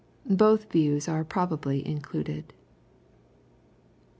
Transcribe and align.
Both 0.25 0.71
views 0.71 1.07
are 1.07 1.23
probably 1.23 1.85
included. 1.85 2.55